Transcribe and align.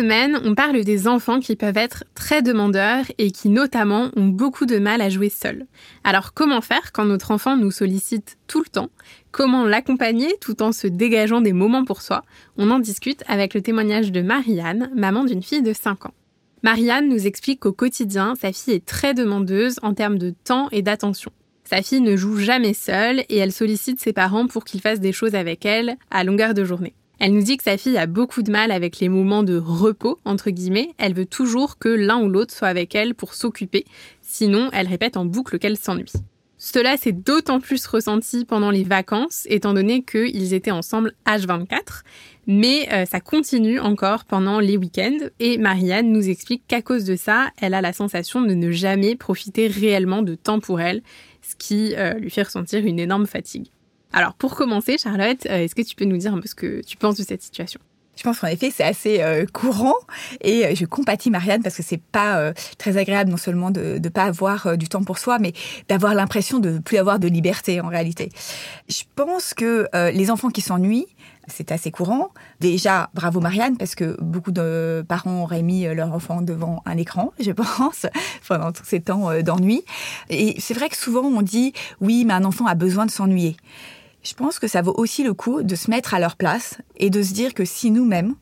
On 0.00 0.54
parle 0.54 0.84
des 0.84 1.08
enfants 1.08 1.40
qui 1.40 1.56
peuvent 1.56 1.76
être 1.76 2.04
très 2.14 2.40
demandeurs 2.40 3.04
et 3.18 3.30
qui 3.32 3.48
notamment 3.48 4.10
ont 4.16 4.26
beaucoup 4.26 4.64
de 4.64 4.78
mal 4.78 5.00
à 5.00 5.08
jouer 5.08 5.28
seuls. 5.28 5.66
Alors 6.04 6.34
comment 6.34 6.60
faire 6.60 6.92
quand 6.92 7.04
notre 7.04 7.32
enfant 7.32 7.56
nous 7.56 7.72
sollicite 7.72 8.38
tout 8.46 8.60
le 8.60 8.68
temps? 8.68 8.90
Comment 9.32 9.64
l'accompagner 9.64 10.32
tout 10.40 10.62
en 10.62 10.70
se 10.70 10.86
dégageant 10.86 11.40
des 11.40 11.52
moments 11.52 11.84
pour 11.84 12.02
soi? 12.02 12.22
On 12.56 12.70
en 12.70 12.78
discute 12.78 13.24
avec 13.26 13.54
le 13.54 13.60
témoignage 13.60 14.12
de 14.12 14.22
Marianne, 14.22 14.90
maman 14.94 15.24
d'une 15.24 15.42
fille 15.42 15.62
de 15.62 15.72
5 15.72 16.06
ans. 16.06 16.14
Marianne 16.62 17.08
nous 17.08 17.26
explique 17.26 17.60
qu'au 17.60 17.72
quotidien, 17.72 18.34
sa 18.40 18.52
fille 18.52 18.74
est 18.74 18.86
très 18.86 19.14
demandeuse 19.14 19.80
en 19.82 19.94
termes 19.94 20.18
de 20.18 20.32
temps 20.44 20.68
et 20.70 20.82
d'attention. 20.82 21.32
Sa 21.64 21.82
fille 21.82 22.00
ne 22.00 22.16
joue 22.16 22.38
jamais 22.38 22.72
seule 22.72 23.24
et 23.28 23.36
elle 23.36 23.52
sollicite 23.52 24.00
ses 24.00 24.12
parents 24.12 24.46
pour 24.46 24.64
qu'ils 24.64 24.80
fassent 24.80 25.00
des 25.00 25.12
choses 25.12 25.34
avec 25.34 25.66
elle 25.66 25.96
à 26.10 26.24
longueur 26.24 26.54
de 26.54 26.64
journée. 26.64 26.94
Elle 27.18 27.32
nous 27.32 27.42
dit 27.42 27.56
que 27.56 27.64
sa 27.64 27.76
fille 27.76 27.98
a 27.98 28.06
beaucoup 28.06 28.42
de 28.42 28.50
mal 28.52 28.70
avec 28.70 29.00
les 29.00 29.08
moments 29.08 29.42
de 29.42 29.56
repos, 29.56 30.18
entre 30.24 30.50
guillemets. 30.50 30.90
Elle 30.98 31.14
veut 31.14 31.26
toujours 31.26 31.78
que 31.78 31.88
l'un 31.88 32.20
ou 32.22 32.28
l'autre 32.28 32.54
soit 32.54 32.68
avec 32.68 32.94
elle 32.94 33.14
pour 33.14 33.34
s'occuper. 33.34 33.84
Sinon, 34.22 34.70
elle 34.72 34.86
répète 34.86 35.16
en 35.16 35.24
boucle 35.24 35.58
qu'elle 35.58 35.76
s'ennuie. 35.76 36.12
Cela 36.58 36.96
s'est 36.96 37.12
d'autant 37.12 37.60
plus 37.60 37.86
ressenti 37.86 38.44
pendant 38.44 38.72
les 38.72 38.82
vacances, 38.82 39.46
étant 39.48 39.74
donné 39.74 40.02
qu'ils 40.02 40.54
étaient 40.54 40.72
ensemble 40.72 41.12
H24, 41.24 42.02
mais 42.48 42.88
euh, 42.92 43.04
ça 43.04 43.20
continue 43.20 43.78
encore 43.78 44.24
pendant 44.24 44.58
les 44.58 44.76
week-ends, 44.76 45.28
et 45.38 45.56
Marianne 45.56 46.10
nous 46.10 46.28
explique 46.28 46.64
qu'à 46.66 46.82
cause 46.82 47.04
de 47.04 47.14
ça, 47.14 47.50
elle 47.60 47.74
a 47.74 47.80
la 47.80 47.92
sensation 47.92 48.42
de 48.42 48.54
ne 48.54 48.72
jamais 48.72 49.14
profiter 49.14 49.68
réellement 49.68 50.22
de 50.22 50.34
temps 50.34 50.58
pour 50.58 50.80
elle, 50.80 51.02
ce 51.42 51.54
qui 51.54 51.94
euh, 51.96 52.14
lui 52.14 52.30
fait 52.30 52.42
ressentir 52.42 52.84
une 52.84 52.98
énorme 52.98 53.26
fatigue. 53.26 53.68
Alors 54.12 54.34
pour 54.34 54.56
commencer, 54.56 54.96
Charlotte, 54.98 55.46
euh, 55.46 55.64
est-ce 55.64 55.74
que 55.74 55.82
tu 55.82 55.94
peux 55.94 56.04
nous 56.04 56.16
dire 56.16 56.32
un 56.32 56.40
peu 56.40 56.48
ce 56.48 56.54
que 56.54 56.82
tu 56.82 56.96
penses 56.96 57.16
de 57.16 57.24
cette 57.24 57.42
situation? 57.42 57.80
Je 58.16 58.24
pense 58.24 58.40
qu'en 58.40 58.48
effet, 58.48 58.72
c'est 58.74 58.82
assez 58.82 59.22
euh, 59.22 59.46
courant 59.52 59.94
et 60.40 60.66
euh, 60.66 60.74
je 60.74 60.86
compatis 60.86 61.30
Marianne 61.30 61.62
parce 61.62 61.76
que 61.76 61.84
c'est 61.84 62.00
pas 62.00 62.52
très 62.76 62.96
agréable 62.96 63.30
non 63.30 63.36
seulement 63.36 63.70
de 63.70 64.00
ne 64.02 64.08
pas 64.08 64.24
avoir 64.24 64.76
du 64.76 64.88
temps 64.88 65.04
pour 65.04 65.18
soi, 65.18 65.38
mais 65.38 65.52
d'avoir 65.88 66.14
l'impression 66.14 66.58
de 66.58 66.78
plus 66.78 66.96
avoir 66.96 67.20
de 67.20 67.28
liberté 67.28 67.80
en 67.80 67.88
réalité. 67.88 68.30
Je 68.88 69.02
pense 69.14 69.54
que 69.54 69.86
les 70.10 70.30
enfants 70.32 70.48
qui 70.48 70.62
s'ennuient, 70.62 71.06
c'est 71.46 71.70
assez 71.70 71.92
courant. 71.92 72.30
Déjà, 72.58 73.08
bravo 73.14 73.40
Marianne, 73.40 73.76
parce 73.76 73.94
que 73.94 74.16
beaucoup 74.20 74.50
de 74.50 75.04
parents 75.06 75.42
auraient 75.44 75.62
mis 75.62 75.84
leur 75.94 76.12
enfant 76.12 76.42
devant 76.42 76.82
un 76.86 76.96
écran, 76.96 77.32
je 77.38 77.52
pense, 77.52 78.06
pendant 78.48 78.72
tous 78.72 78.84
ces 78.84 79.00
temps 79.00 79.30
d'ennui. 79.42 79.84
Et 80.28 80.56
c'est 80.58 80.74
vrai 80.74 80.88
que 80.88 80.96
souvent 80.96 81.22
on 81.22 81.42
dit, 81.42 81.72
oui, 82.00 82.24
mais 82.26 82.34
un 82.34 82.44
enfant 82.44 82.66
a 82.66 82.74
besoin 82.74 83.06
de 83.06 83.12
s'ennuyer 83.12 83.56
je 84.22 84.34
pense 84.34 84.58
que 84.58 84.68
ça 84.68 84.82
vaut 84.82 84.94
aussi 84.96 85.22
le 85.22 85.34
coup 85.34 85.62
de 85.62 85.74
se 85.74 85.90
mettre 85.90 86.14
à 86.14 86.20
leur 86.20 86.36
place 86.36 86.78
et 86.96 87.10
de 87.10 87.22
se 87.22 87.32
dire 87.32 87.54
que 87.54 87.64
si 87.64 87.90
nous-mêmes, 87.90 88.34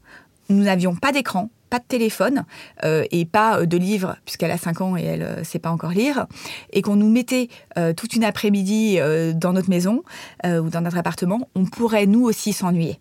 nous 0.48 0.64
n'avions 0.64 0.94
pas 0.94 1.12
d'écran, 1.12 1.50
pas 1.70 1.78
de 1.78 1.84
téléphone 1.84 2.44
euh, 2.84 3.04
et 3.10 3.24
pas 3.24 3.60
euh, 3.60 3.66
de 3.66 3.76
livre, 3.76 4.16
puisqu'elle 4.24 4.50
a 4.50 4.58
5 4.58 4.80
ans 4.80 4.96
et 4.96 5.02
elle 5.02 5.20
ne 5.20 5.24
euh, 5.24 5.44
sait 5.44 5.58
pas 5.58 5.70
encore 5.70 5.90
lire, 5.90 6.26
et 6.72 6.82
qu'on 6.82 6.96
nous 6.96 7.10
mettait 7.10 7.48
toute 7.96 8.14
une 8.14 8.24
après-midi 8.24 8.98
dans 9.34 9.52
notre 9.52 9.68
maison 9.68 10.02
ou 10.44 10.70
dans 10.70 10.80
notre 10.80 10.96
appartement, 10.96 11.48
on 11.54 11.66
pourrait 11.66 12.06
nous 12.06 12.22
aussi 12.22 12.52
s'ennuyer. 12.52 13.00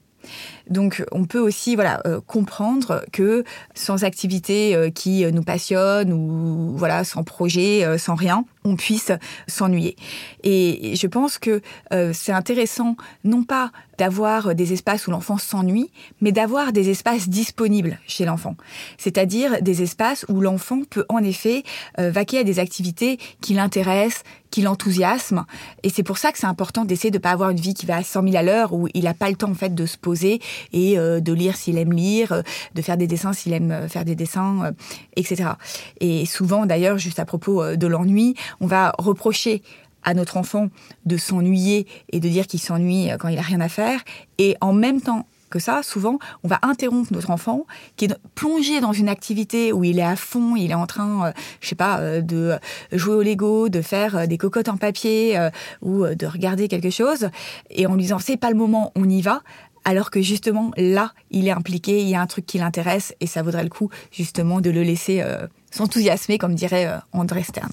Donc 0.69 1.03
on 1.11 1.25
peut 1.25 1.39
aussi 1.39 1.75
voilà 1.75 2.01
comprendre 2.27 3.03
que 3.11 3.43
sans 3.73 4.03
activité 4.03 4.91
qui 4.93 5.25
nous 5.31 5.43
passionne 5.43 6.11
ou 6.13 6.77
sans 7.03 7.23
projet, 7.23 7.97
sans 7.97 8.15
rien, 8.15 8.45
on 8.65 8.75
puisse 8.75 9.11
s'ennuyer. 9.47 9.95
Et 10.43 10.95
je 10.95 11.07
pense 11.07 11.37
que 11.37 11.61
euh, 11.93 12.11
c'est 12.13 12.31
intéressant 12.31 12.97
non 13.23 13.43
pas 13.43 13.71
d'avoir 13.97 14.55
des 14.55 14.73
espaces 14.73 15.07
où 15.07 15.11
l'enfant 15.11 15.37
s'ennuie, 15.37 15.89
mais 16.21 16.31
d'avoir 16.31 16.73
des 16.73 16.89
espaces 16.89 17.29
disponibles 17.29 17.99
chez 18.07 18.25
l'enfant. 18.25 18.55
C'est-à-dire 18.97 19.61
des 19.61 19.81
espaces 19.81 20.25
où 20.29 20.41
l'enfant 20.41 20.81
peut 20.89 21.05
en 21.09 21.19
effet 21.19 21.63
euh, 21.99 22.11
vaquer 22.11 22.39
à 22.39 22.43
des 22.43 22.59
activités 22.59 23.17
qui 23.41 23.53
l'intéressent, 23.53 24.23
qui 24.51 24.61
l'enthousiasment. 24.61 25.45
Et 25.83 25.89
c'est 25.89 26.03
pour 26.03 26.17
ça 26.17 26.31
que 26.31 26.37
c'est 26.37 26.45
important 26.45 26.85
d'essayer 26.85 27.11
de 27.11 27.17
ne 27.17 27.21
pas 27.21 27.31
avoir 27.31 27.49
une 27.49 27.59
vie 27.59 27.73
qui 27.73 27.85
va 27.85 27.97
à 27.97 28.03
100 28.03 28.23
000 28.23 28.35
à 28.35 28.43
l'heure, 28.43 28.73
où 28.73 28.87
il 28.93 29.03
n'a 29.03 29.13
pas 29.13 29.29
le 29.29 29.35
temps 29.35 29.51
en 29.51 29.55
fait 29.55 29.75
de 29.75 29.85
se 29.85 29.97
poser 29.97 30.39
et 30.71 30.97
euh, 30.97 31.19
de 31.19 31.33
lire 31.33 31.55
s'il 31.55 31.77
aime 31.77 31.93
lire, 31.93 32.43
de 32.73 32.81
faire 32.81 32.97
des 32.97 33.07
dessins 33.07 33.33
s'il 33.33 33.53
aime 33.53 33.87
faire 33.89 34.05
des 34.05 34.15
dessins, 34.15 34.71
etc. 35.15 35.51
Et 35.99 36.25
souvent 36.25 36.65
d'ailleurs, 36.65 36.97
juste 36.97 37.19
à 37.19 37.25
propos 37.25 37.75
de 37.75 37.87
l'ennui, 37.87 38.35
on 38.61 38.67
va 38.67 38.93
reprocher 38.97 39.61
à 40.05 40.13
notre 40.13 40.37
enfant 40.37 40.69
de 41.05 41.17
s'ennuyer 41.17 41.87
et 42.09 42.21
de 42.21 42.29
dire 42.29 42.47
qu'il 42.47 42.61
s'ennuie 42.61 43.09
quand 43.19 43.27
il 43.27 43.37
a 43.37 43.41
rien 43.41 43.59
à 43.59 43.69
faire. 43.69 43.99
Et 44.37 44.55
en 44.61 44.71
même 44.71 45.01
temps 45.01 45.25
que 45.49 45.59
ça, 45.59 45.83
souvent, 45.83 46.19
on 46.43 46.47
va 46.47 46.59
interrompre 46.63 47.13
notre 47.13 47.29
enfant 47.29 47.65
qui 47.95 48.05
est 48.05 48.15
plongé 48.35 48.81
dans 48.81 48.93
une 48.93 49.09
activité 49.09 49.71
où 49.71 49.83
il 49.83 49.99
est 49.99 50.03
à 50.03 50.15
fond, 50.15 50.55
il 50.55 50.71
est 50.71 50.75
en 50.75 50.87
train, 50.87 51.27
euh, 51.27 51.31
je 51.61 51.69
sais 51.69 51.75
pas, 51.75 51.99
euh, 51.99 52.21
de 52.21 52.57
jouer 52.91 53.15
au 53.15 53.21
Lego, 53.21 53.69
de 53.69 53.81
faire 53.81 54.17
euh, 54.17 54.25
des 54.25 54.37
cocottes 54.37 54.69
en 54.69 54.77
papier 54.77 55.39
ou 55.81 56.05
de 56.05 56.25
regarder 56.25 56.67
quelque 56.67 56.89
chose, 56.89 57.29
et 57.69 57.87
en 57.87 57.95
lui 57.95 58.03
disant 58.03 58.19
c'est 58.19 58.37
pas 58.37 58.49
le 58.49 58.55
moment, 58.55 58.91
on 58.95 59.07
y 59.07 59.21
va. 59.21 59.41
Alors 59.83 60.09
que 60.09 60.21
justement 60.21 60.71
là, 60.77 61.13
il 61.31 61.47
est 61.47 61.51
impliqué, 61.51 62.01
il 62.01 62.09
y 62.09 62.15
a 62.15 62.21
un 62.21 62.27
truc 62.27 62.45
qui 62.45 62.57
l'intéresse 62.57 63.13
et 63.19 63.27
ça 63.27 63.43
vaudrait 63.43 63.63
le 63.63 63.69
coup 63.69 63.89
justement 64.11 64.59
de 64.59 64.71
le 64.71 64.83
laisser 64.83 65.23
s'enthousiasmer, 65.71 66.37
comme 66.37 66.55
dirait 66.55 66.89
André 67.13 67.43
Stern. 67.43 67.71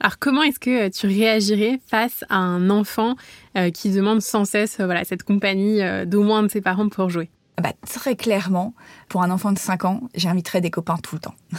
Alors 0.00 0.18
comment 0.18 0.42
est-ce 0.42 0.60
que 0.60 0.86
euh, 0.86 0.90
tu 0.90 1.06
réagirais 1.06 1.80
face 1.86 2.24
à 2.28 2.36
un 2.36 2.68
enfant 2.70 3.16
euh, 3.56 3.70
qui 3.70 3.90
demande 3.90 4.20
sans 4.20 4.44
cesse 4.44 4.78
euh, 4.80 4.84
voilà, 4.84 5.04
cette 5.04 5.22
compagnie 5.22 5.80
d'au 6.06 6.22
moins 6.22 6.42
de 6.42 6.48
ses 6.48 6.60
parents 6.60 6.88
pour 6.88 7.08
jouer? 7.08 7.30
Bah, 7.62 7.72
très 7.88 8.16
clairement, 8.16 8.74
pour 9.08 9.22
un 9.22 9.30
enfant 9.30 9.50
de 9.50 9.58
5 9.58 9.86
ans, 9.86 10.00
j'inviterai 10.14 10.60
des 10.60 10.70
copains 10.70 10.98
tout 10.98 11.14
le 11.14 11.20
temps. 11.20 11.34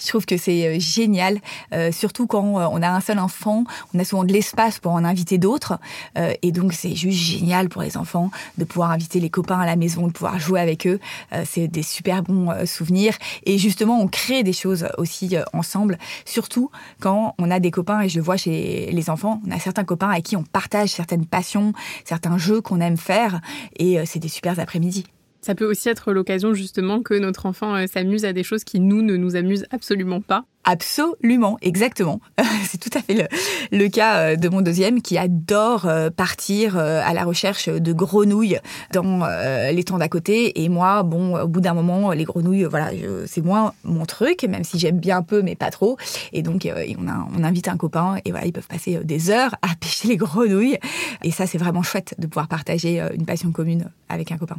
je 0.00 0.06
trouve 0.08 0.26
que 0.26 0.36
c'est 0.36 0.66
euh, 0.66 0.80
génial, 0.80 1.38
euh, 1.72 1.92
surtout 1.92 2.26
quand 2.26 2.58
euh, 2.58 2.66
on 2.70 2.82
a 2.82 2.88
un 2.88 3.00
seul 3.00 3.20
enfant, 3.20 3.62
on 3.94 3.98
a 4.00 4.04
souvent 4.04 4.24
de 4.24 4.32
l'espace 4.32 4.80
pour 4.80 4.92
en 4.92 5.04
inviter 5.04 5.38
d'autres, 5.38 5.78
et 6.16 6.52
donc 6.52 6.72
c'est 6.72 6.94
juste 6.94 7.18
génial 7.18 7.68
pour 7.68 7.82
les 7.82 7.96
enfants 7.96 8.30
de 8.58 8.64
pouvoir 8.64 8.90
inviter 8.90 9.20
les 9.20 9.30
copains 9.30 9.58
à 9.58 9.66
la 9.66 9.76
maison, 9.76 10.06
de 10.06 10.12
pouvoir 10.12 10.38
jouer 10.38 10.60
avec 10.60 10.86
eux. 10.86 10.98
c'est 11.44 11.68
des 11.68 11.82
super 11.82 12.22
bons 12.22 12.66
souvenirs, 12.66 13.16
et 13.44 13.58
justement 13.58 14.00
on 14.00 14.08
crée 14.08 14.42
des 14.42 14.52
choses 14.52 14.88
aussi 14.98 15.36
ensemble, 15.52 15.98
surtout 16.24 16.70
quand 17.00 17.34
on 17.38 17.50
a 17.50 17.60
des 17.60 17.70
copains, 17.70 18.00
et 18.02 18.08
je 18.08 18.16
le 18.16 18.24
vois 18.24 18.36
chez 18.36 18.90
les 18.90 19.10
enfants, 19.10 19.40
on 19.46 19.50
a 19.50 19.58
certains 19.58 19.84
copains 19.84 20.10
avec 20.10 20.24
qui 20.24 20.36
on 20.36 20.44
partage 20.44 20.90
certaines 20.90 21.26
passions, 21.26 21.72
certains 22.04 22.38
jeux 22.38 22.60
qu'on 22.60 22.80
aime 22.80 22.96
faire, 22.96 23.40
et 23.78 24.04
c'est 24.06 24.18
des 24.18 24.28
super 24.28 24.58
après-midi. 24.58 25.04
Ça 25.46 25.54
peut 25.54 25.64
aussi 25.64 25.88
être 25.88 26.12
l'occasion 26.12 26.54
justement 26.54 27.02
que 27.02 27.14
notre 27.14 27.46
enfant 27.46 27.76
euh, 27.76 27.86
s'amuse 27.86 28.24
à 28.24 28.32
des 28.32 28.42
choses 28.42 28.64
qui 28.64 28.80
nous 28.80 29.00
ne 29.00 29.16
nous 29.16 29.36
amusent 29.36 29.64
absolument 29.70 30.20
pas. 30.20 30.44
Absolument, 30.64 31.56
exactement. 31.62 32.20
C'est 32.64 32.80
tout 32.80 32.90
à 32.98 33.00
fait 33.00 33.28
le, 33.70 33.88
cas 33.88 34.16
euh, 34.16 34.34
de 34.34 34.48
mon 34.48 34.60
deuxième 34.60 35.00
qui 35.00 35.16
adore 35.16 35.86
euh, 35.86 36.10
partir 36.10 36.76
à 36.76 37.14
la 37.14 37.22
recherche 37.22 37.68
de 37.68 37.92
grenouilles 37.92 38.58
dans 38.92 39.24
les 39.70 39.84
temps 39.84 39.98
d'à 39.98 40.08
côté. 40.08 40.64
Et 40.64 40.68
moi, 40.68 41.04
bon, 41.04 41.40
au 41.40 41.46
bout 41.46 41.60
d'un 41.60 41.74
moment, 41.74 42.10
les 42.10 42.24
grenouilles, 42.24 42.64
voilà, 42.64 42.90
c'est 43.26 43.44
moins 43.44 43.72
mon 43.84 44.04
truc, 44.04 44.42
même 44.48 44.64
si 44.64 44.80
j'aime 44.80 44.98
bien 44.98 45.18
un 45.18 45.22
peu, 45.22 45.42
mais 45.42 45.54
pas 45.54 45.70
trop. 45.70 45.96
Et 46.32 46.42
donc, 46.42 46.68
on, 46.68 47.06
on 47.38 47.44
invite 47.44 47.68
un 47.68 47.76
copain 47.76 48.16
et 48.24 48.32
voilà, 48.32 48.46
ils 48.46 48.52
peuvent 48.52 48.66
passer 48.66 48.98
des 49.04 49.30
heures 49.30 49.54
à 49.62 49.68
pêcher 49.80 50.08
les 50.08 50.16
grenouilles. 50.16 50.78
Et 51.22 51.30
ça, 51.30 51.46
c'est 51.46 51.58
vraiment 51.58 51.84
chouette 51.84 52.16
de 52.18 52.26
pouvoir 52.26 52.48
partager 52.48 53.00
une 53.14 53.26
passion 53.26 53.52
commune 53.52 53.92
avec 54.08 54.32
un 54.32 54.38
copain. 54.38 54.56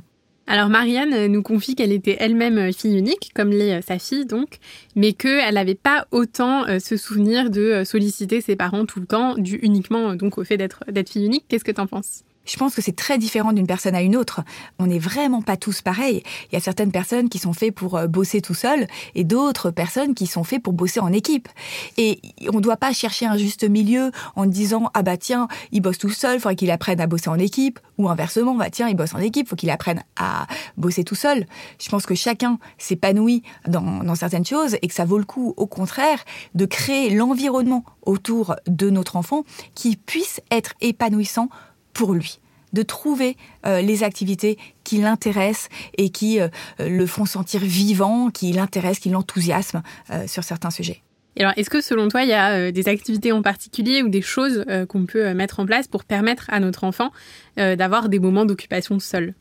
Alors 0.50 0.70
Marianne 0.70 1.28
nous 1.28 1.44
confie 1.44 1.76
qu'elle 1.76 1.92
était 1.92 2.16
elle-même 2.22 2.72
fille 2.72 2.98
unique, 2.98 3.32
comme 3.36 3.50
l'est 3.50 3.76
euh, 3.76 3.82
sa 3.82 4.00
fille 4.00 4.26
donc, 4.26 4.60
mais 4.96 5.12
qu'elle 5.12 5.56
n'avait 5.56 5.76
pas 5.76 6.08
autant 6.12 6.66
euh, 6.68 6.80
ce 6.80 6.96
souvenir 6.96 7.50
de 7.50 7.62
euh, 7.62 7.84
solliciter 7.84 8.40
ses 8.40 8.56
parents 8.56 8.86
tout 8.86 9.02
le 9.02 9.06
temps, 9.06 9.36
dû 9.38 9.60
uniquement 9.62 10.16
au 10.38 10.46
fait 10.46 10.56
d'être 10.56 10.86
fille 11.10 11.26
unique. 11.26 11.44
Qu'est-ce 11.50 11.66
que 11.66 11.72
tu 11.74 11.82
en 11.82 11.88
penses? 11.88 12.24
Je 12.48 12.58
pense 12.58 12.74
que 12.74 12.82
c'est 12.82 12.96
très 12.96 13.18
différent 13.18 13.54
d'une 13.54 13.68
personne 13.68 13.96
à 13.96 14.02
une 14.02 14.16
autre. 14.16 14.42
On 14.80 14.88
n'est 14.88 15.00
vraiment 15.00 15.42
pas 15.42 15.58
tous 15.58 15.82
pareils. 15.82 16.24
Il 16.52 16.56
y 16.56 16.58
a 16.58 16.62
certaines 16.62 16.92
personnes 16.92 17.30
qui 17.30 17.40
sont 17.40 17.54
faites 17.54 17.74
pour 17.74 17.98
euh, 17.98 18.08
bosser 18.08 18.42
tout 18.42 18.54
seul 18.54 18.88
et 19.16 19.24
d'autres 19.24 19.72
personnes 19.72 20.16
qui 20.16 20.28
sont 20.28 20.44
faites 20.44 20.64
pour 20.64 20.74
bosser 20.74 21.00
en 21.00 21.12
équipe. 21.12 21.50
Et 21.98 22.22
on 22.52 22.58
ne 22.58 22.62
doit 22.62 22.78
pas 22.78 22.94
chercher 22.94 23.26
un 23.26 23.38
juste 23.38 23.68
milieu 23.68 24.12
en 24.36 24.46
disant 24.46 24.90
ah 24.94 25.04
bah 25.04 25.18
tiens, 25.18 25.48
il 25.72 25.82
bosse 25.82 25.98
tout 25.98 26.10
seul, 26.10 26.40
faudrait 26.40 26.56
qu'il 26.56 26.72
apprenne 26.72 27.02
à 27.02 27.08
bosser 27.08 27.30
en 27.30 27.40
équipe 27.40 27.80
ou 27.98 28.10
inversement, 28.10 28.56
bah 28.56 28.70
tiens, 28.70 28.88
il 28.88 28.96
bosse 28.96 29.14
en 29.14 29.20
équipe, 29.20 29.50
faut 29.50 29.56
qu'il 29.56 29.70
apprenne 29.70 30.04
à 30.16 30.48
bosser 30.78 31.04
tout 31.04 31.16
seul. 31.16 31.46
Je 31.82 31.90
pense 31.90 32.06
que 32.06 32.16
chacun 32.16 32.60
s'épanouit 32.78 33.44
dans, 33.68 34.04
dans 34.04 34.16
certaines 34.16 34.46
choses 34.46 34.78
et 34.82 34.88
que 34.88 34.94
ça 34.94 35.06
vaut 35.06 35.18
le 35.18 35.26
coup 35.26 35.54
au 35.58 35.68
contraire 35.68 36.24
de 36.56 36.66
créer 36.66 37.10
l'environnement 37.10 37.84
autour 38.04 38.56
de 38.68 38.90
notre 38.90 39.16
enfant 39.16 39.44
qui 39.76 39.96
puisse 39.98 40.42
être 40.52 40.74
épanouissant 40.82 41.50
pour 41.98 42.14
lui 42.14 42.40
de 42.74 42.84
trouver 42.84 43.38
euh, 43.66 43.82
les 43.82 44.04
activités 44.04 44.58
qui 44.84 44.98
l'intéressent 44.98 45.70
et 45.98 46.10
qui 46.10 46.40
euh, 46.40 46.48
le 46.80 47.06
font 47.08 47.26
sentir 47.26 47.62
vivant, 47.62 48.30
qui 48.30 48.52
l'intéressent, 48.52 49.00
qui 49.00 49.10
l'enthousiasment 49.10 49.82
euh, 50.12 50.28
sur 50.28 50.44
certains 50.44 50.70
sujets. 50.70 51.02
alors, 51.40 51.54
est-ce 51.56 51.70
que 51.70 51.82
selon 51.82 52.08
toi, 52.08 52.24
il 52.24 52.30
y 52.30 52.34
a 52.34 52.72
des 52.72 52.88
activités 52.88 53.32
en 53.32 53.42
particulier 53.42 54.04
ou 54.04 54.10
des 54.10 54.22
choses 54.22 54.66
qu'on 54.90 55.06
peut 55.06 55.34
mettre 55.34 55.60
en 55.60 55.66
place 55.66 55.88
pour 55.88 56.04
permettre 56.04 56.46
à 56.50 56.60
notre 56.60 56.84
enfant 56.84 57.12
d'avoir 57.58 58.10
des 58.10 58.20
moments 58.20 58.46
d'occupation 58.46 59.00
seul? 59.00 59.36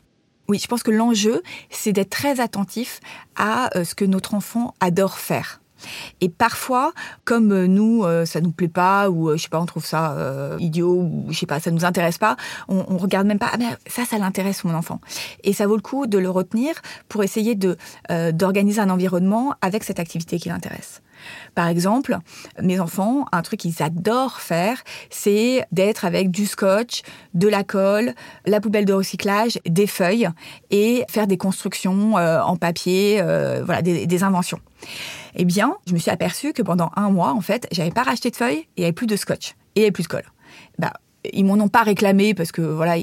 Oui, 0.49 0.59
je 0.59 0.67
pense 0.67 0.82
que 0.82 0.91
l'enjeu, 0.91 1.43
c'est 1.70 1.93
d'être 1.93 2.11
très 2.11 2.41
attentif 2.41 3.00
à 3.35 3.70
ce 3.82 3.94
que 3.94 4.05
notre 4.05 4.35
enfant 4.35 4.75
adore 4.81 5.19
faire. 5.19 5.61
Et 6.20 6.28
parfois, 6.28 6.93
comme 7.25 7.52
euh, 7.52 7.67
nous, 7.67 8.05
euh, 8.05 8.25
ça 8.25 8.40
nous 8.40 8.50
plaît 8.50 8.69
pas, 8.69 9.11
ou 9.11 9.31
euh, 9.31 9.37
je 9.37 9.43
sais 9.43 9.49
pas, 9.49 9.61
on 9.61 9.67
trouve 9.67 9.84
ça 9.84 10.17
idiot, 10.58 10.93
ou 10.93 11.26
je 11.31 11.38
sais 11.38 11.46
pas, 11.46 11.61
ça 11.61 11.70
nous 11.70 11.84
intéresse 11.84 12.19
pas, 12.19 12.37
on, 12.69 12.84
on 12.88 12.96
regarde 12.96 13.26
même 13.26 13.38
pas. 13.38 13.50
Ah 13.52 13.56
mais 13.58 13.67
ça, 13.87 14.05
ça 14.05 14.19
l'intéresse 14.19 14.64
mon 14.64 14.75
enfant. 14.75 15.00
Et 15.44 15.52
ça 15.52 15.67
vaut 15.67 15.76
le 15.76 15.82
coup 15.82 16.06
de 16.06 16.19
le 16.19 16.31
retenir 16.31 16.75
pour 17.08 17.23
essayer 17.23 17.55
de 17.55 17.76
d'organiser 18.32 18.81
un 18.81 18.90
environnement 18.90 19.55
avec 19.61 19.84
cette 19.84 20.00
activité 20.00 20.38
qui 20.38 20.49
l'intéresse. 20.49 21.02
Par 21.55 21.69
exemple, 21.69 22.19
mes 22.62 22.78
enfants, 22.81 23.26
un 23.32 23.43
truc 23.43 23.61
qu'ils 23.61 23.82
adorent 23.82 24.40
faire, 24.40 24.82
c'est 25.11 25.64
d'être 25.73 26.05
avec 26.05 26.31
du 26.31 26.46
scotch, 26.46 27.02
de 27.34 27.49
la 27.49 27.64
colle, 27.64 28.14
la 28.44 28.61
poubelle 28.61 28.84
de 28.84 28.93
recyclage, 28.93 29.58
des 29.67 29.87
feuilles 29.87 30.28
et 30.70 31.05
faire 31.08 31.26
des 31.26 31.38
constructions 31.38 32.14
en 32.14 32.56
papier, 32.56 33.23
voilà, 33.64 33.82
des, 33.82 34.06
des 34.06 34.23
inventions. 34.23 34.61
Eh 35.37 35.44
bien, 35.44 35.77
je 35.87 35.93
me 35.93 35.99
suis 35.99 36.11
aperçue 36.11 36.53
que 36.53 36.62
pendant 36.62 36.91
un 36.97 37.11
mois, 37.11 37.33
en 37.33 37.43
fait, 37.43 37.69
j'avais 37.71 37.91
pas 37.91 38.03
racheté 38.03 38.31
de 38.31 38.37
feuilles 38.37 38.67
et 38.77 38.83
il 38.83 38.85
avait 38.85 38.93
plus 38.93 39.06
de 39.06 39.17
scotch 39.17 39.55
et 39.75 39.81
il 39.81 39.83
avait 39.83 39.93
plus 39.93 40.05
de 40.05 40.09
colle. 40.09 40.25
Bah, 40.79 40.94
ils 41.33 41.44
m'en 41.44 41.55
ont 41.55 41.69
pas 41.69 41.83
réclamé 41.83 42.35
parce 42.35 42.53
que 42.53 42.62
voilà, 42.62 42.97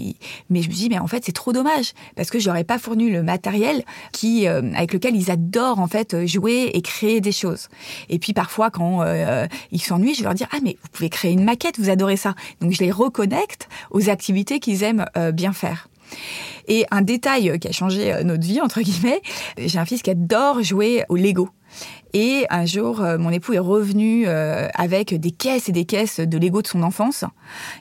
mais 0.49 0.61
je 0.61 0.69
me 0.69 0.73
dis 0.73 0.89
mais 0.89 0.97
en 0.97 1.07
fait 1.07 1.25
c'est 1.25 1.33
trop 1.33 1.51
dommage 1.51 1.93
parce 2.15 2.29
que 2.29 2.39
j'aurais 2.39 2.63
pas 2.63 2.79
fourni 2.79 3.09
le 3.09 3.21
matériel 3.21 3.83
qui 4.11 4.47
euh, 4.47 4.61
avec 4.75 4.93
lequel 4.93 5.15
ils 5.15 5.29
adorent 5.29 5.79
en 5.79 5.87
fait 5.87 6.25
jouer 6.25 6.71
et 6.73 6.81
créer 6.81 7.21
des 7.21 7.33
choses. 7.33 7.67
Et 8.09 8.19
puis 8.19 8.31
parfois 8.31 8.71
quand 8.71 9.01
euh, 9.01 9.45
ils 9.71 9.81
s'ennuient, 9.81 10.15
je 10.15 10.23
leur 10.23 10.33
dire 10.33 10.47
ah 10.51 10.57
mais 10.63 10.77
vous 10.81 10.89
pouvez 10.91 11.09
créer 11.09 11.31
une 11.31 11.43
maquette, 11.43 11.79
vous 11.79 11.89
adorez 11.89 12.17
ça. 12.17 12.35
Donc 12.61 12.71
je 12.71 12.79
les 12.79 12.91
reconnecte 12.91 13.67
aux 13.91 14.09
activités 14.09 14.59
qu'ils 14.59 14.83
aiment 14.83 15.05
euh, 15.17 15.31
bien 15.31 15.53
faire. 15.53 15.89
Et 16.67 16.85
un 16.91 17.01
détail 17.01 17.59
qui 17.59 17.67
a 17.67 17.71
changé 17.71 18.23
notre 18.23 18.45
vie 18.45 18.61
entre 18.61 18.81
guillemets, 18.81 19.21
j'ai 19.57 19.79
un 19.79 19.85
fils 19.85 20.01
qui 20.01 20.11
adore 20.11 20.61
jouer 20.63 21.03
au 21.09 21.15
Lego. 21.15 21.49
Et 22.15 22.45
un 22.51 22.65
jour, 22.65 23.01
euh, 23.01 23.17
mon 23.17 23.31
époux 23.31 23.53
est 23.53 23.59
revenu 23.59 24.25
euh, 24.27 24.67
avec 24.75 25.19
des 25.19 25.31
caisses 25.31 25.67
et 25.67 25.71
des 25.71 25.85
caisses 25.85 26.19
de 26.19 26.37
Lego 26.37 26.61
de 26.61 26.67
son 26.67 26.83
enfance. 26.83 27.25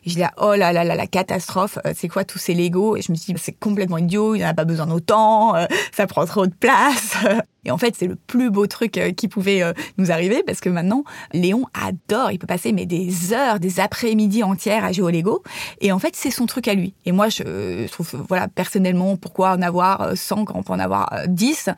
Et 0.07 0.11
je 0.11 0.15
dis, 0.15 0.23
oh 0.41 0.55
là 0.55 0.73
là 0.73 0.85
là, 0.85 0.95
la 0.95 1.07
catastrophe, 1.07 1.79
euh, 1.85 1.93
c'est 1.95 2.09
quoi 2.09 2.25
tous 2.25 2.39
ces 2.39 2.55
Lego? 2.55 2.97
Et 2.97 3.03
je 3.03 3.13
me 3.13 3.17
suis 3.17 3.35
dit, 3.35 3.41
c'est 3.43 3.53
complètement 3.53 3.99
idiot, 3.99 4.35
il 4.35 4.39
n'y 4.39 4.45
en 4.47 4.49
a 4.49 4.55
pas 4.55 4.65
besoin 4.65 4.87
d'autant, 4.87 5.55
ça 5.93 6.07
prend 6.07 6.25
trop 6.25 6.47
de 6.47 6.55
place. 6.55 7.17
Et 7.65 7.71
en 7.71 7.79
fait, 7.79 7.95
c'est 7.97 8.09
le 8.09 8.17
plus 8.17 8.51
beau 8.51 8.67
truc 8.67 9.01
qui 9.17 9.29
pouvait 9.29 9.63
nous 9.97 10.11
arriver 10.11 10.43
parce 10.45 10.61
que 10.61 10.69
maintenant, 10.69 11.05
Léon 11.33 11.65
adore. 11.75 12.33
Il 12.33 12.41
peut 12.41 12.47
passer 12.49 12.73
mais 12.73 12.87
des 12.87 13.33
heures, 13.33 13.61
des 13.61 13.79
après-midi 13.79 14.43
entières 14.43 14.85
à 14.85 14.91
jouer 14.91 15.05
au 15.05 15.11
Lego. 15.11 15.45
Et 15.81 15.93
en 15.93 16.01
fait, 16.01 16.17
c'est 16.17 16.33
son 16.33 16.47
truc 16.47 16.67
à 16.67 16.75
lui. 16.75 16.93
Et 17.07 17.13
moi, 17.13 17.29
je, 17.29 17.87
trouve, 17.87 18.25
voilà, 18.29 18.49
personnellement, 18.49 19.17
pourquoi 19.17 19.53
en 19.53 19.63
avoir 19.63 20.17
100 20.17 20.45
quand 20.47 20.59
on 20.59 20.65
peut 20.65 20.73
en 20.73 20.81
avoir 20.81 21.13
10 21.29 21.69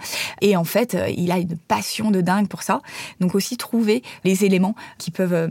Et 0.40 0.56
en 0.56 0.64
fait, 0.64 0.96
il 1.18 1.30
a 1.30 1.36
une 1.36 1.58
passion 1.58 2.03
de 2.10 2.20
dingue 2.20 2.48
pour 2.48 2.62
ça. 2.62 2.80
Donc 3.20 3.34
aussi 3.34 3.56
trouver 3.56 4.02
les 4.24 4.44
éléments 4.44 4.74
qui 4.98 5.10
peuvent 5.10 5.34
euh, 5.34 5.48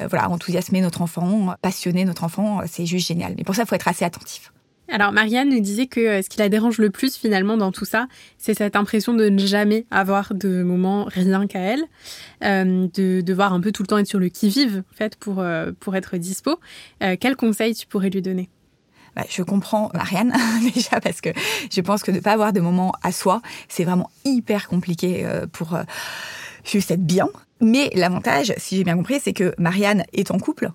euh, 0.00 0.06
voilà, 0.08 0.30
enthousiasmer 0.30 0.80
notre 0.80 1.02
enfant, 1.02 1.54
passionner 1.62 2.04
notre 2.04 2.24
enfant, 2.24 2.60
c'est 2.66 2.86
juste 2.86 3.08
génial. 3.08 3.34
Mais 3.36 3.44
pour 3.44 3.54
ça, 3.54 3.62
il 3.62 3.68
faut 3.68 3.74
être 3.74 3.88
assez 3.88 4.04
attentif. 4.04 4.52
Alors 4.90 5.12
Marianne 5.12 5.50
nous 5.50 5.60
disait 5.60 5.86
que 5.86 6.00
euh, 6.00 6.22
ce 6.22 6.30
qui 6.30 6.38
la 6.38 6.48
dérange 6.48 6.78
le 6.78 6.88
plus 6.88 7.16
finalement 7.16 7.58
dans 7.58 7.72
tout 7.72 7.84
ça, 7.84 8.08
c'est 8.38 8.54
cette 8.54 8.74
impression 8.74 9.12
de 9.12 9.28
ne 9.28 9.38
jamais 9.38 9.84
avoir 9.90 10.32
de 10.34 10.62
moment 10.62 11.04
rien 11.08 11.46
qu'à 11.46 11.60
elle, 11.60 11.84
de 12.40 13.20
devoir 13.20 13.52
un 13.52 13.60
peu 13.60 13.70
tout 13.70 13.82
le 13.82 13.86
temps 13.86 13.98
être 13.98 14.06
sur 14.06 14.18
le 14.18 14.30
qui-vive 14.30 14.82
en 14.90 14.96
fait 14.96 15.16
pour, 15.16 15.44
pour 15.80 15.96
être 15.96 16.16
dispo. 16.16 16.58
quel 17.20 17.36
conseil 17.36 17.74
tu 17.74 17.86
pourrais 17.86 18.08
lui 18.08 18.22
donner? 18.22 18.48
Bah, 19.16 19.24
je 19.28 19.42
comprends 19.42 19.90
Marianne 19.94 20.34
déjà 20.74 21.00
parce 21.00 21.20
que 21.20 21.30
je 21.70 21.80
pense 21.80 22.02
que 22.02 22.10
ne 22.10 22.20
pas 22.20 22.32
avoir 22.32 22.52
de 22.52 22.60
moment 22.60 22.92
à 23.02 23.12
soi, 23.12 23.42
c'est 23.68 23.84
vraiment 23.84 24.10
hyper 24.24 24.68
compliqué 24.68 25.26
pour 25.52 25.78
juste 26.64 26.90
être 26.90 27.04
bien. 27.04 27.28
Mais 27.60 27.90
l'avantage, 27.94 28.54
si 28.56 28.76
j'ai 28.76 28.84
bien 28.84 28.96
compris, 28.96 29.20
c'est 29.20 29.32
que 29.32 29.54
Marianne 29.58 30.04
est 30.12 30.30
en 30.30 30.38
couple. 30.38 30.70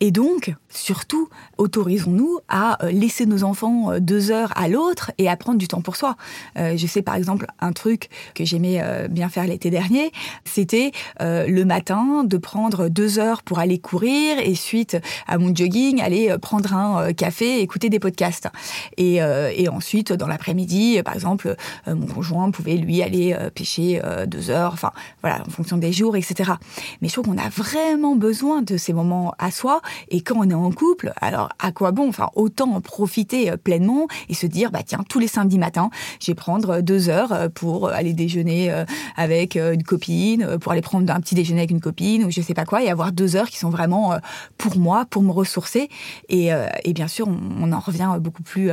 Et 0.00 0.12
donc, 0.12 0.54
surtout, 0.68 1.28
autorisons-nous 1.56 2.38
à 2.48 2.84
euh, 2.84 2.90
laisser 2.92 3.26
nos 3.26 3.42
enfants 3.42 3.90
euh, 3.90 4.00
deux 4.00 4.30
heures 4.30 4.52
à 4.56 4.68
l'autre 4.68 5.10
et 5.18 5.28
à 5.28 5.36
prendre 5.36 5.58
du 5.58 5.66
temps 5.66 5.80
pour 5.80 5.96
soi. 5.96 6.16
Euh, 6.56 6.76
je 6.76 6.86
sais 6.86 7.02
par 7.02 7.16
exemple 7.16 7.46
un 7.58 7.72
truc 7.72 8.08
que 8.34 8.44
j'aimais 8.44 8.82
bien 9.10 9.28
faire 9.28 9.46
l'été 9.46 9.70
dernier, 9.70 10.12
c'était 10.44 10.92
le 11.20 11.62
matin 11.64 12.24
de 12.24 12.36
prendre 12.36 12.88
deux 12.88 13.18
heures 13.18 13.42
pour 13.42 13.58
aller 13.58 13.78
courir 13.78 14.38
et 14.38 14.54
suite 14.54 14.96
à 15.26 15.38
mon 15.38 15.54
jogging 15.54 16.00
aller 16.00 16.34
prendre 16.40 16.72
un 16.74 17.12
café, 17.12 17.60
écouter 17.60 17.88
des 17.88 17.98
podcasts. 17.98 18.48
Et, 18.96 19.16
et 19.16 19.68
ensuite 19.68 20.12
dans 20.12 20.26
l'après-midi, 20.26 21.00
par 21.04 21.14
exemple, 21.14 21.56
mon 21.86 22.06
conjoint 22.06 22.50
pouvait 22.50 22.76
lui 22.76 23.02
aller 23.02 23.36
pêcher 23.54 24.00
deux 24.26 24.50
heures, 24.50 24.72
enfin 24.72 24.92
voilà, 25.22 25.42
en 25.46 25.50
fonction 25.50 25.76
des 25.76 25.92
jours, 25.92 26.16
etc. 26.16 26.52
Mais 27.00 27.08
je 27.08 27.14
trouve 27.14 27.26
qu'on 27.26 27.38
a 27.38 27.48
vraiment 27.48 28.16
besoin 28.16 28.62
de 28.62 28.76
ces 28.76 28.92
moments 28.92 29.34
à 29.38 29.50
soi 29.50 29.80
et 30.10 30.20
quand 30.20 30.36
on 30.38 30.48
est 30.48 30.54
en 30.54 30.70
couple, 30.70 31.12
alors 31.20 31.50
à 31.58 31.72
quoi 31.72 31.92
bon? 31.92 32.08
Enfin, 32.08 32.30
autant 32.34 32.74
en 32.74 32.80
profiter 32.80 33.50
euh, 33.50 33.56
pleinement 33.56 34.06
et 34.28 34.34
se 34.34 34.46
dire, 34.46 34.70
bah 34.70 34.80
tiens, 34.84 35.00
tous 35.08 35.18
les 35.18 35.28
samedis 35.28 35.58
matins, 35.58 35.90
je 36.20 36.26
vais 36.28 36.34
prendre 36.34 36.70
euh, 36.70 36.82
deux 36.82 37.08
heures 37.08 37.32
euh, 37.32 37.48
pour 37.48 37.88
aller 37.88 38.12
déjeuner 38.12 38.72
avec 39.16 39.56
une 39.56 39.82
copine, 39.82 40.58
pour 40.60 40.72
aller 40.72 40.80
prendre 40.80 41.12
un 41.12 41.20
petit 41.20 41.34
déjeuner 41.34 41.60
avec 41.60 41.70
une 41.70 41.80
copine 41.80 42.24
ou 42.24 42.30
je 42.30 42.40
sais 42.40 42.54
pas 42.54 42.64
quoi, 42.64 42.82
et 42.82 42.90
avoir 42.90 43.12
deux 43.12 43.36
heures 43.36 43.48
qui 43.48 43.58
sont 43.58 43.70
vraiment 43.70 44.16
pour 44.56 44.76
moi, 44.76 45.04
pour 45.08 45.22
me 45.22 45.30
ressourcer. 45.30 45.88
Et, 46.28 46.50
et 46.84 46.92
bien 46.92 47.08
sûr, 47.08 47.28
on, 47.28 47.72
en 47.72 47.80
revient 47.80 48.10
beaucoup 48.20 48.42
plus 48.42 48.70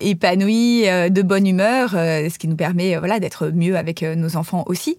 épanoui, 0.00 0.82
de 0.82 1.22
bonne 1.22 1.46
humeur, 1.46 1.90
ce 1.90 2.38
qui 2.38 2.48
nous 2.48 2.56
permet 2.56 2.96
voilà 2.96 3.20
d'être 3.20 3.48
mieux 3.48 3.76
avec 3.76 4.02
nos 4.02 4.36
enfants 4.36 4.64
aussi. 4.66 4.98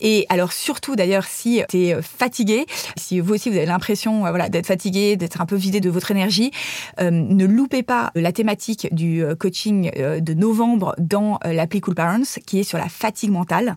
Et 0.00 0.26
alors 0.28 0.52
surtout 0.52 0.96
d'ailleurs, 0.96 1.24
si 1.24 1.62
tu 1.68 1.78
es 1.78 2.02
fatigué, 2.02 2.66
si 2.96 3.20
vous 3.20 3.34
aussi 3.34 3.50
vous 3.50 3.56
avez 3.56 3.66
l'impression 3.66 4.20
voilà 4.20 4.48
d'être 4.48 4.66
fatigué 4.66 5.05
d'être 5.14 5.40
un 5.40 5.46
peu 5.46 5.54
vidé 5.54 5.80
de 5.80 5.90
votre 5.90 6.10
énergie. 6.10 6.50
Euh, 7.00 7.10
ne 7.10 7.44
loupez 7.44 7.82
pas 7.82 8.10
la 8.14 8.32
thématique 8.32 8.88
du 8.92 9.22
euh, 9.22 9.34
coaching 9.36 9.90
euh, 9.96 10.20
de 10.20 10.34
novembre 10.34 10.94
dans 10.98 11.38
l'appli 11.44 11.80
Cool 11.80 11.94
Parents, 11.94 12.40
qui 12.46 12.60
est 12.60 12.64
sur 12.64 12.78
la 12.78 12.88
fatigue 12.88 13.30
mentale. 13.30 13.76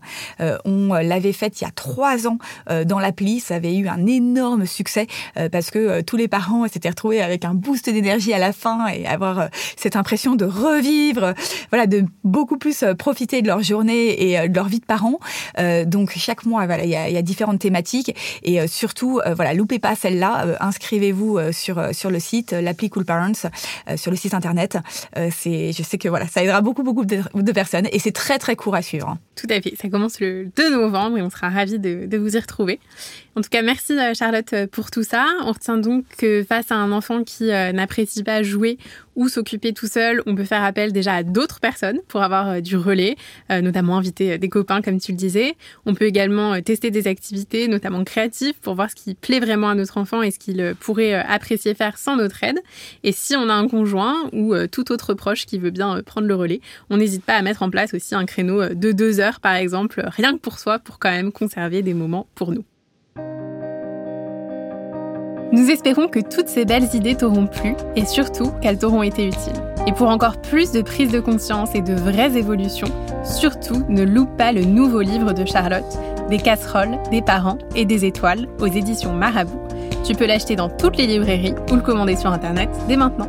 on 0.66 0.94
l'avait 0.94 1.34
faite 1.34 1.60
il 1.60 1.66
y 1.66 1.68
a 1.68 1.72
trois 1.72 2.28
ans 2.28 2.38
dans 2.86 3.00
l'appli. 3.00 3.40
Ça 3.40 3.56
avait 3.56 3.76
eu 3.76 3.88
un 3.88 4.06
énorme 4.06 4.66
succès 4.66 5.08
parce 5.52 5.72
que 5.72 6.02
tous 6.02 6.16
les 6.16 6.28
parents 6.28 6.68
s'étaient 6.68 6.90
retrouvés 6.90 7.22
avec 7.22 7.46
un 7.46 7.54
boost 7.54 7.90
d'énergie 7.90 8.34
à 8.34 8.38
la 8.38 8.54
fin 8.54 8.88
et 8.88 9.06
avoir 9.06 9.50
cette 9.76 9.96
impression 9.96 10.36
de 10.36 10.46
revivre, 10.46 11.34
voilà, 11.72 11.88
de 11.88 12.06
beaucoup 12.24 12.58
plus 12.58 12.84
profiter 12.98 13.42
de 13.42 13.48
leur 13.48 13.62
journée 13.62 14.32
et 14.32 14.48
de 14.48 14.56
leur 14.56 14.68
vie 14.68 14.80
de 14.80 14.86
parents. 14.86 15.20
donc 15.86 16.12
chaque 16.16 16.46
mois, 16.46 16.66
voilà, 16.66 16.86
il 16.86 16.90
y 16.90 16.96
a, 16.96 17.10
y 17.10 17.18
a 17.18 17.22
différentes 17.22 17.60
thématiques 17.60 18.16
et 18.44 18.66
surtout, 18.68 19.20
voilà, 19.36 19.54
loupez 19.54 19.80
pas 19.80 19.96
celle-là. 19.96 20.58
inscrivez-vous 20.62 21.19
euh, 21.20 21.52
sur, 21.52 21.78
euh, 21.78 21.92
sur 21.92 22.10
le 22.10 22.20
site, 22.20 22.54
euh, 22.54 22.62
l'appli 22.62 22.90
Cool 22.90 23.06
Parents, 23.06 23.50
sur 23.96 24.12
le 24.12 24.18
site 24.18 24.34
internet. 24.34 24.78
c'est, 25.32 25.72
je 25.72 25.84
sais 25.84 25.98
que 25.98 26.08
voilà, 26.08 26.28
ça 26.28 26.44
aidera 26.44 26.62
beaucoup, 26.62 26.84
beaucoup 26.84 27.06
de, 27.06 27.52
personnes 27.52 27.88
et 27.92 28.00
c'est 28.00 28.12
très, 28.12 28.38
très 28.38 28.56
court 28.56 28.76
à 28.76 28.82
suivre. 28.82 29.18
Tout 29.36 29.48
à 29.50 29.62
fait. 29.62 29.74
Ça 29.76 29.90
commence 29.90 30.20
le 30.20 30.50
2 30.56 30.72
novembre 30.72 31.18
et 31.18 31.22
on 31.22 31.30
sera 31.30 31.50
ravis 31.50 31.80
de, 31.80 32.06
de 32.06 32.18
vous 32.18 32.36
y 32.36 32.40
retrouver. 32.40 32.80
En 33.36 33.42
tout 33.42 33.50
cas, 33.50 33.62
merci 33.62 33.96
Charlotte 34.14 34.54
pour 34.72 34.92
tout 34.92 35.04
ça. 35.04 35.26
On 35.44 35.52
retient 35.52 35.78
donc 35.78 36.06
que 36.18 36.44
face 36.44 36.72
à 36.72 36.76
un 36.76 36.92
enfant 36.92 37.24
qui 37.24 37.46
n'apprécie 37.48 38.24
pas 38.24 38.44
jouer 38.44 38.78
ou 39.20 39.28
s'occuper 39.28 39.74
tout 39.74 39.88
seul, 39.88 40.24
on 40.26 40.34
peut 40.34 40.46
faire 40.46 40.64
appel 40.64 40.94
déjà 40.94 41.16
à 41.16 41.24
d'autres 41.24 41.60
personnes 41.60 42.00
pour 42.08 42.24
avoir 42.24 42.48
euh, 42.48 42.62
du 42.62 42.78
relais, 42.78 43.18
euh, 43.52 43.60
notamment 43.60 43.98
inviter 43.98 44.38
des 44.38 44.48
copains 44.48 44.82
comme 44.82 44.98
tu 44.98 45.12
le 45.12 45.18
disais. 45.18 45.58
On 45.86 45.94
peut 45.94 46.06
également 46.06 46.60
tester 46.62 46.90
des 46.90 47.06
activités, 47.06 47.68
notamment 47.68 48.06
créatives, 48.06 48.58
pour 48.62 48.76
voir 48.76 48.90
ce 48.90 48.96
qui 48.96 49.16
plaît 49.16 49.42
vraiment 49.42 49.70
à 49.70 49.76
notre 49.76 49.98
enfant 49.98 50.22
et 50.22 50.32
ce 50.32 50.40
qu'il 50.40 50.74
pourrait 50.80 51.14
apprécier 51.14 51.76
faire 51.76 51.98
sans 51.98 52.16
notre 52.16 52.42
aide. 52.46 52.60
Et 53.04 53.12
si 53.12 53.36
on 53.36 53.50
a 53.50 53.54
un 53.54 53.68
conjoint 53.68 54.16
ou 54.32 54.56
tout 54.68 54.92
autre 54.94 55.14
proche 55.14 55.46
qui 55.46 55.60
veut 55.60 55.70
bien 55.70 56.02
prendre 56.04 56.28
le 56.28 56.36
relais, 56.36 56.62
on 56.90 56.96
n'hésite 56.96 57.26
pas 57.26 57.36
à 57.36 57.42
mettre 57.42 57.62
en 57.62 57.70
place 57.70 57.94
aussi 57.94 58.16
un 58.16 58.26
créneau 58.26 58.70
de 58.74 58.92
deux 58.94 59.20
heures 59.20 59.42
par 59.42 59.56
exemple, 59.56 60.02
rien 60.08 60.34
que 60.34 60.40
pour 60.40 60.60
soi, 60.60 60.80
pour 60.80 60.98
quand 60.98 61.12
même 61.12 61.34
conserver 61.34 61.82
des 61.82 61.94
moments 61.94 62.28
pour 62.36 62.52
nous. 62.54 62.64
Nous 65.60 65.70
espérons 65.70 66.08
que 66.08 66.22
toutes 66.22 66.48
ces 66.48 66.64
belles 66.64 66.88
idées 66.96 67.16
t'auront 67.16 67.46
plu 67.46 67.76
et 67.98 68.06
surtout 68.06 68.54
qu'elles 68.62 68.78
t'auront 68.78 69.04
été 69.04 69.28
utiles. 69.28 69.62
Et 69.88 69.92
pour 69.92 70.08
encore 70.08 70.38
plus 70.38 70.72
de 70.72 70.82
prise 70.82 71.12
de 71.12 71.20
conscience 71.20 71.76
et 71.76 71.82
de 71.82 71.96
vraies 71.96 72.38
évolutions, 72.38 72.88
surtout 73.26 73.84
ne 73.90 74.04
loupe 74.04 74.38
pas 74.38 74.54
le 74.54 74.64
nouveau 74.64 75.02
livre 75.02 75.34
de 75.34 75.44
Charlotte, 75.44 75.84
Des 76.30 76.38
casseroles, 76.38 76.98
des 77.12 77.22
parents 77.22 77.58
et 77.76 77.84
des 77.84 78.06
étoiles 78.06 78.48
aux 78.62 78.68
éditions 78.68 79.12
Marabout. 79.12 79.60
Tu 80.06 80.14
peux 80.14 80.28
l'acheter 80.28 80.56
dans 80.56 80.70
toutes 80.70 80.96
les 80.96 81.08
librairies 81.08 81.56
ou 81.70 81.76
le 81.76 81.82
commander 81.82 82.16
sur 82.16 82.32
Internet 82.32 82.70
dès 82.88 82.96
maintenant. 82.96 83.28